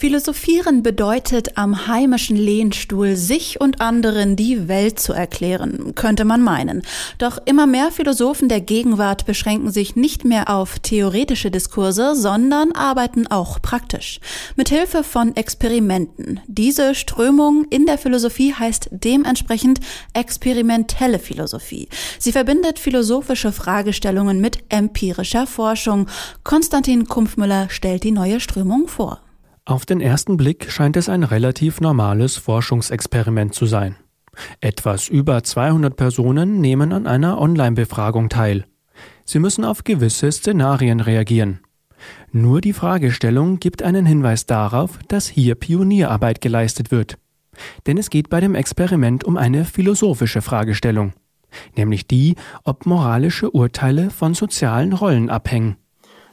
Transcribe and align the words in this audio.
Philosophieren 0.00 0.84
bedeutet, 0.84 1.58
am 1.58 1.88
heimischen 1.88 2.36
Lehnstuhl 2.36 3.16
sich 3.16 3.60
und 3.60 3.80
anderen 3.80 4.36
die 4.36 4.68
Welt 4.68 5.00
zu 5.00 5.12
erklären, 5.12 5.92
könnte 5.96 6.24
man 6.24 6.40
meinen. 6.40 6.82
Doch 7.18 7.38
immer 7.46 7.66
mehr 7.66 7.90
Philosophen 7.90 8.48
der 8.48 8.60
Gegenwart 8.60 9.26
beschränken 9.26 9.72
sich 9.72 9.96
nicht 9.96 10.24
mehr 10.24 10.50
auf 10.50 10.78
theoretische 10.78 11.50
Diskurse, 11.50 12.14
sondern 12.14 12.70
arbeiten 12.70 13.26
auch 13.26 13.60
praktisch. 13.60 14.20
Mit 14.54 14.68
Hilfe 14.68 15.02
von 15.02 15.34
Experimenten. 15.34 16.38
Diese 16.46 16.94
Strömung 16.94 17.66
in 17.68 17.84
der 17.84 17.98
Philosophie 17.98 18.54
heißt 18.54 18.90
dementsprechend 18.92 19.80
experimentelle 20.12 21.18
Philosophie. 21.18 21.88
Sie 22.20 22.30
verbindet 22.30 22.78
philosophische 22.78 23.50
Fragestellungen 23.50 24.40
mit 24.40 24.60
empirischer 24.68 25.48
Forschung. 25.48 26.06
Konstantin 26.44 27.08
Kumpfmüller 27.08 27.68
stellt 27.68 28.04
die 28.04 28.12
neue 28.12 28.38
Strömung 28.38 28.86
vor. 28.86 29.22
Auf 29.68 29.84
den 29.84 30.00
ersten 30.00 30.38
Blick 30.38 30.70
scheint 30.70 30.96
es 30.96 31.10
ein 31.10 31.22
relativ 31.22 31.82
normales 31.82 32.38
Forschungsexperiment 32.38 33.54
zu 33.54 33.66
sein. 33.66 33.96
Etwas 34.62 35.08
über 35.08 35.44
200 35.44 35.94
Personen 35.94 36.62
nehmen 36.62 36.90
an 36.90 37.06
einer 37.06 37.38
Online-Befragung 37.38 38.30
teil. 38.30 38.64
Sie 39.26 39.38
müssen 39.38 39.66
auf 39.66 39.84
gewisse 39.84 40.32
Szenarien 40.32 41.00
reagieren. 41.00 41.60
Nur 42.32 42.62
die 42.62 42.72
Fragestellung 42.72 43.60
gibt 43.60 43.82
einen 43.82 44.06
Hinweis 44.06 44.46
darauf, 44.46 44.98
dass 45.08 45.28
hier 45.28 45.54
Pionierarbeit 45.54 46.40
geleistet 46.40 46.90
wird. 46.90 47.18
Denn 47.86 47.98
es 47.98 48.08
geht 48.08 48.30
bei 48.30 48.40
dem 48.40 48.54
Experiment 48.54 49.24
um 49.24 49.36
eine 49.36 49.66
philosophische 49.66 50.40
Fragestellung, 50.40 51.12
nämlich 51.76 52.06
die, 52.06 52.36
ob 52.64 52.86
moralische 52.86 53.50
Urteile 53.50 54.08
von 54.08 54.32
sozialen 54.32 54.94
Rollen 54.94 55.28
abhängen. 55.28 55.76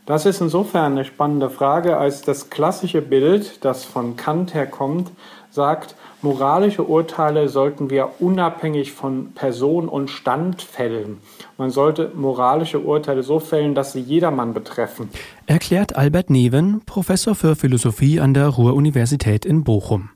Das 0.05 0.27
ist 0.27 0.39
insofern 0.39 0.91
eine 0.91 1.05
spannende 1.05 1.49
Frage, 1.49 1.97
als 1.97 2.21
das 2.21 2.51
klassische 2.51 3.01
Bild, 3.01 3.65
das 3.65 3.85
von 3.85 4.15
Kant 4.15 4.53
herkommt, 4.53 5.09
sagt, 5.49 5.95
moralische 6.21 6.83
Urteile 6.83 7.49
sollten 7.49 7.89
wir 7.89 8.09
unabhängig 8.19 8.91
von 8.91 9.31
Person 9.33 9.87
und 9.87 10.11
Stand 10.11 10.61
fällen. 10.61 11.17
Man 11.57 11.71
sollte 11.71 12.11
moralische 12.13 12.81
Urteile 12.81 13.23
so 13.23 13.39
fällen, 13.39 13.73
dass 13.73 13.93
sie 13.93 14.01
jedermann 14.01 14.53
betreffen. 14.53 15.09
Erklärt 15.47 15.95
Albert 15.95 16.29
Neven, 16.29 16.81
Professor 16.85 17.33
für 17.33 17.55
Philosophie 17.55 18.19
an 18.19 18.35
der 18.35 18.49
Ruhr-Universität 18.49 19.43
in 19.43 19.63
Bochum. 19.63 20.09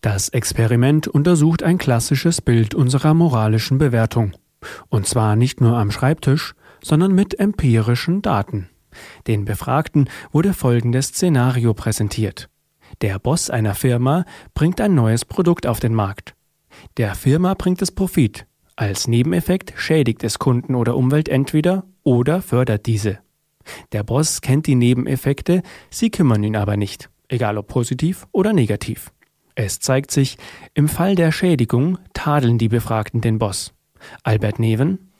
Das 0.00 0.30
Experiment 0.30 1.06
untersucht 1.06 1.62
ein 1.62 1.78
klassisches 1.78 2.40
Bild 2.40 2.74
unserer 2.74 3.14
moralischen 3.14 3.78
Bewertung. 3.78 4.32
Und 4.88 5.06
zwar 5.06 5.36
nicht 5.36 5.60
nur 5.60 5.76
am 5.76 5.92
Schreibtisch, 5.92 6.54
sondern 6.82 7.12
mit 7.12 7.38
empirischen 7.38 8.22
Daten. 8.22 8.69
Den 9.26 9.44
Befragten 9.44 10.08
wurde 10.32 10.54
folgendes 10.54 11.08
Szenario 11.08 11.74
präsentiert. 11.74 12.48
Der 13.00 13.18
Boss 13.18 13.50
einer 13.50 13.74
Firma 13.74 14.24
bringt 14.54 14.80
ein 14.80 14.94
neues 14.94 15.24
Produkt 15.24 15.66
auf 15.66 15.80
den 15.80 15.94
Markt. 15.94 16.34
Der 16.96 17.14
Firma 17.14 17.54
bringt 17.54 17.82
es 17.82 17.92
Profit. 17.92 18.46
Als 18.76 19.08
Nebeneffekt 19.08 19.74
schädigt 19.76 20.24
es 20.24 20.38
Kunden 20.38 20.74
oder 20.74 20.96
Umwelt 20.96 21.28
entweder 21.28 21.84
oder 22.02 22.42
fördert 22.42 22.86
diese. 22.86 23.18
Der 23.92 24.02
Boss 24.02 24.40
kennt 24.40 24.66
die 24.66 24.74
Nebeneffekte, 24.74 25.62
sie 25.90 26.10
kümmern 26.10 26.42
ihn 26.42 26.56
aber 26.56 26.76
nicht, 26.76 27.10
egal 27.28 27.58
ob 27.58 27.68
positiv 27.68 28.26
oder 28.32 28.52
negativ. 28.52 29.12
Es 29.54 29.80
zeigt 29.80 30.10
sich, 30.10 30.38
im 30.74 30.88
Fall 30.88 31.14
der 31.14 31.32
Schädigung 31.32 31.98
tadeln 32.14 32.56
die 32.56 32.68
Befragten 32.68 33.20
den 33.20 33.38
Boss. 33.38 33.74
Albert 34.22 34.58
Neven 34.58 35.10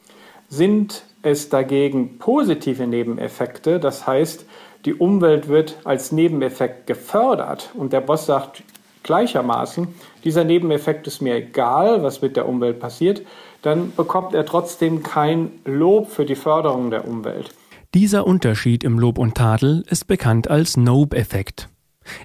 sind 0.49 1.05
es 1.23 1.49
dagegen 1.49 2.19
positive 2.19 2.87
Nebeneffekte, 2.87 3.79
das 3.81 4.07
heißt, 4.07 4.47
die 4.85 4.95
Umwelt 4.95 5.49
wird 5.49 5.79
als 5.85 6.13
Nebeneffekt 6.13 6.87
gefördert 6.87 7.71
und 7.75 7.93
der 7.93 8.01
Boss 8.01 8.27
sagt 8.27 8.63
gleichermaßen, 9.03 9.89
dieser 10.25 10.45
Nebeneffekt 10.45 11.07
ist 11.07 11.21
mir 11.21 11.37
egal, 11.37 12.03
was 12.03 12.23
mit 12.23 12.37
der 12.37 12.49
Umwelt 12.49 12.81
passiert, 12.81 13.23
dann 13.63 13.93
bekommt 13.95 14.35
er 14.35 14.47
trotzdem 14.47 15.03
kein 15.03 15.53
Lob 15.65 16.11
für 16.11 16.25
die 16.25 16.35
Förderung 16.35 16.91
der 16.91 17.07
Umwelt. 17.07 17.51
Dieser 17.95 18.27
Unterschied 18.27 18.85
im 18.85 18.99
Lob 18.99 19.19
und 19.19 19.35
Tadel 19.35 19.85
ist 19.89 20.07
bekannt 20.07 20.49
als 20.49 20.77
Nobe-Effekt. 20.77 21.69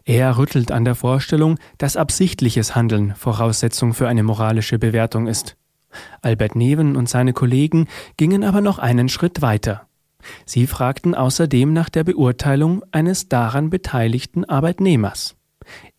Er 0.05 0.37
rüttelt 0.37 0.71
an 0.71 0.85
der 0.85 0.95
Vorstellung, 0.95 1.57
dass 1.77 1.97
absichtliches 1.97 2.75
Handeln 2.75 3.15
Voraussetzung 3.15 3.93
für 3.93 4.07
eine 4.07 4.23
moralische 4.23 4.79
Bewertung 4.79 5.27
ist. 5.27 5.57
Albert 6.21 6.55
Neven 6.55 6.95
und 6.95 7.09
seine 7.09 7.33
Kollegen 7.33 7.87
gingen 8.17 8.43
aber 8.43 8.61
noch 8.61 8.79
einen 8.79 9.09
Schritt 9.09 9.41
weiter. 9.41 9.87
Sie 10.45 10.67
fragten 10.67 11.15
außerdem 11.15 11.71
nach 11.73 11.89
der 11.89 12.03
Beurteilung 12.03 12.83
eines 12.91 13.29
daran 13.29 13.69
beteiligten 13.69 14.45
Arbeitnehmers. 14.45 15.35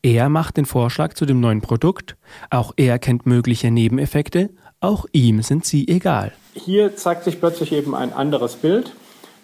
Er 0.03 0.29
macht 0.29 0.57
den 0.57 0.67
Vorschlag 0.67 1.15
zu 1.15 1.27
dem 1.27 1.41
neuen 1.41 1.61
Produkt, 1.61 2.17
auch 2.51 2.73
er 2.77 2.99
kennt 2.99 3.27
mögliche 3.27 3.71
Nebeneffekte, 3.71 4.51
auch 4.81 5.07
ihm 5.13 5.43
sind 5.43 5.65
sie 5.65 5.89
egal. 5.89 6.33
Hier 6.55 6.97
zeigt 6.97 7.25
sich 7.25 7.41
plötzlich 7.41 7.73
eben 7.73 7.95
ein 7.95 8.13
anderes 8.13 8.57
Bild. 8.57 8.93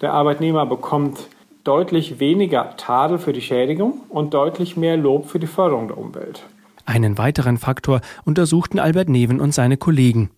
Der 0.00 0.12
Arbeitnehmer 0.12 0.66
bekommt 0.66 1.28
deutlich 1.64 2.20
weniger 2.20 2.76
Tadel 2.76 3.18
für 3.18 3.32
die 3.32 3.40
Schädigung 3.40 4.00
und 4.08 4.34
deutlich 4.34 4.76
mehr 4.76 4.96
Lob 4.96 5.28
für 5.28 5.38
die 5.38 5.46
Förderung 5.46 5.88
der 5.88 5.98
Umwelt. 5.98 6.42
Einen 6.84 7.18
weiteren 7.18 7.58
Faktor 7.58 8.00
untersuchten 8.24 8.78
Albert 8.78 9.08
Neven 9.08 9.40
und 9.40 9.54
seine 9.54 9.76
Kollegen 9.76 10.30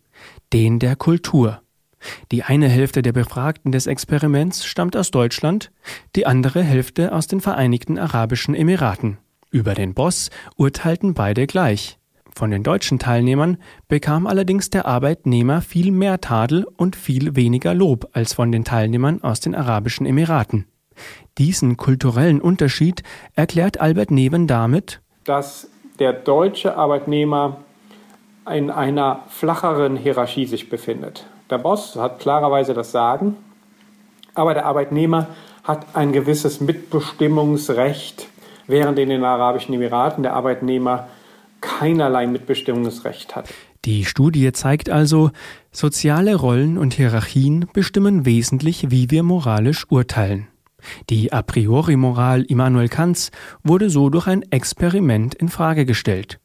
den 0.52 0.78
der 0.78 0.96
Kultur. 0.96 1.60
Die 2.32 2.42
eine 2.42 2.68
Hälfte 2.68 3.02
der 3.02 3.12
Befragten 3.12 3.72
des 3.72 3.86
Experiments 3.86 4.64
stammt 4.66 4.96
aus 4.96 5.10
Deutschland, 5.10 5.70
die 6.16 6.26
andere 6.26 6.62
Hälfte 6.62 7.12
aus 7.12 7.26
den 7.26 7.40
Vereinigten 7.40 7.98
Arabischen 7.98 8.54
Emiraten. 8.54 9.18
Über 9.50 9.74
den 9.74 9.94
Boss 9.94 10.30
urteilten 10.56 11.14
beide 11.14 11.46
gleich. 11.46 11.98
Von 12.34 12.50
den 12.50 12.64
deutschen 12.64 12.98
Teilnehmern 12.98 13.58
bekam 13.86 14.26
allerdings 14.26 14.68
der 14.68 14.86
Arbeitnehmer 14.86 15.60
viel 15.60 15.92
mehr 15.92 16.20
Tadel 16.20 16.66
und 16.76 16.96
viel 16.96 17.36
weniger 17.36 17.74
Lob 17.74 18.08
als 18.12 18.34
von 18.34 18.50
den 18.50 18.64
Teilnehmern 18.64 19.22
aus 19.22 19.38
den 19.38 19.54
Arabischen 19.54 20.04
Emiraten. 20.04 20.66
Diesen 21.38 21.76
kulturellen 21.76 22.40
Unterschied 22.40 23.02
erklärt 23.34 23.80
Albert 23.80 24.10
Neven 24.10 24.46
damit, 24.46 25.00
dass 25.24 25.68
der 25.98 26.12
deutsche 26.12 26.76
Arbeitnehmer 26.76 27.63
in 28.50 28.70
einer 28.70 29.22
flacheren 29.28 29.96
Hierarchie 29.96 30.46
sich 30.46 30.68
befindet. 30.68 31.26
Der 31.50 31.58
Boss 31.58 31.96
hat 31.96 32.20
klarerweise 32.20 32.74
das 32.74 32.92
Sagen, 32.92 33.36
aber 34.34 34.54
der 34.54 34.66
Arbeitnehmer 34.66 35.28
hat 35.62 35.86
ein 35.94 36.12
gewisses 36.12 36.60
Mitbestimmungsrecht, 36.60 38.28
während 38.66 38.98
in 38.98 39.08
den 39.08 39.24
Arabischen 39.24 39.74
Emiraten 39.74 40.22
der 40.22 40.34
Arbeitnehmer 40.34 41.08
keinerlei 41.60 42.26
Mitbestimmungsrecht 42.26 43.34
hat. 43.34 43.48
Die 43.84 44.04
Studie 44.04 44.52
zeigt 44.52 44.90
also, 44.90 45.30
soziale 45.70 46.36
Rollen 46.36 46.78
und 46.78 46.94
Hierarchien 46.94 47.66
bestimmen 47.72 48.24
wesentlich, 48.24 48.90
wie 48.90 49.10
wir 49.10 49.22
moralisch 49.22 49.86
urteilen. 49.90 50.48
Die 51.08 51.32
a 51.32 51.42
priori 51.42 51.96
Moral 51.96 52.42
Immanuel 52.42 52.88
Kants 52.88 53.30
wurde 53.62 53.88
so 53.88 54.10
durch 54.10 54.26
ein 54.26 54.42
Experiment 54.50 55.34
in 55.34 55.48
Frage 55.48 55.86
gestellt. 55.86 56.38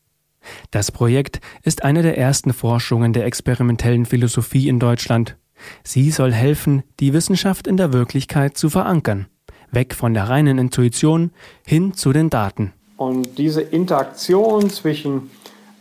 Das 0.72 0.92
Projekt 0.92 1.40
ist 1.64 1.84
eine 1.84 2.02
der 2.02 2.18
ersten 2.18 2.54
Forschungen 2.54 3.14
der 3.14 3.26
experimentellen 3.26 4.06
Philosophie 4.06 4.68
in 4.68 4.80
Deutschland. 4.80 5.38
Sie 5.84 6.12
soll 6.12 6.32
helfen, 6.32 6.84
die 7.00 7.14
Wissenschaft 7.14 7.68
in 7.68 7.78
der 7.78 7.94
Wirklichkeit 7.94 8.58
zu 8.58 8.70
verankern, 8.70 9.28
weg 9.72 9.94
von 9.94 10.14
der 10.14 10.30
reinen 10.30 10.58
Intuition 10.58 11.32
hin 11.66 11.94
zu 11.94 12.14
den 12.14 12.30
Daten. 12.30 12.74
Und 12.98 13.38
diese 13.38 13.62
Interaktion 13.62 14.70
zwischen 14.70 15.30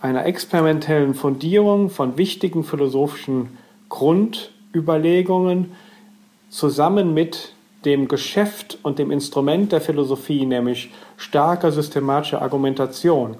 einer 0.01 0.27
experimentellen 0.27 1.15
Fundierung 1.15 1.91
von 1.91 2.17
wichtigen 2.17 2.65
philosophischen 2.65 3.59
Grundüberlegungen 3.89 5.73
zusammen 6.51 7.15
mit 7.15 7.55
dem 7.85 8.09
Geschäft 8.09 8.79
und 8.83 8.99
dem 8.99 9.11
Instrument 9.11 9.73
der 9.73 9.81
Philosophie, 9.81 10.45
nämlich 10.47 10.91
starker 11.17 11.73
systematischer 11.73 12.43
Argumentation, 12.43 13.37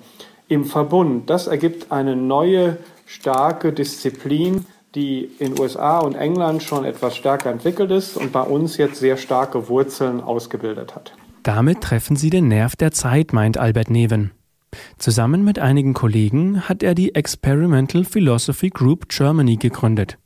im 0.49 0.65
Verbund. 0.65 1.31
Das 1.31 1.47
ergibt 1.47 1.93
eine 1.93 2.17
neue, 2.17 2.79
starke 3.07 3.73
Disziplin, 3.73 4.67
die 4.95 5.31
in 5.39 5.59
USA 5.59 5.99
und 5.99 6.15
England 6.15 6.63
schon 6.63 6.85
etwas 6.85 7.17
stärker 7.17 7.51
entwickelt 7.51 7.91
ist 7.91 8.17
und 8.17 8.33
bei 8.33 8.43
uns 8.43 8.77
jetzt 8.77 8.99
sehr 8.99 9.17
starke 9.17 9.69
Wurzeln 9.69 10.21
ausgebildet 10.21 10.95
hat. 10.95 11.13
Damit 11.43 11.83
treffen 11.83 12.17
Sie 12.17 12.31
den 12.31 12.49
Nerv 12.49 12.77
der 12.77 12.93
Zeit, 12.93 13.33
meint 13.33 13.59
Albert 13.59 13.91
Neven. 13.91 14.33
Zusammen 14.99 15.45
mit 15.45 15.59
einigen 15.59 15.95
Kollegen 15.95 16.69
hat 16.69 16.83
er 16.83 16.95
die 16.95 17.15
Experimental 17.15 18.05
Philosophy 18.05 18.71
Group 18.71 19.09
Germany 19.09 19.57
gegründet. 19.57 20.19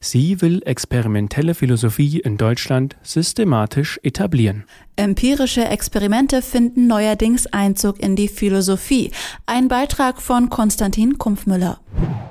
Sie 0.00 0.40
will 0.40 0.62
experimentelle 0.64 1.54
Philosophie 1.54 2.20
in 2.20 2.36
Deutschland 2.36 2.96
systematisch 3.02 3.98
etablieren. 4.02 4.64
Empirische 4.96 5.64
Experimente 5.64 6.42
finden 6.42 6.86
neuerdings 6.86 7.46
Einzug 7.46 8.00
in 8.00 8.16
die 8.16 8.28
Philosophie. 8.28 9.10
Ein 9.46 9.68
Beitrag 9.68 10.20
von 10.20 10.50
Konstantin 10.50 11.18
Kumpfmüller. 11.18 11.80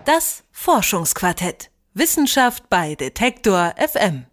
Das 0.05 0.43
Forschungsquartett. 0.51 1.69
Wissenschaft 1.93 2.69
bei 2.69 2.95
Detektor 2.95 3.73
FM. 3.77 4.25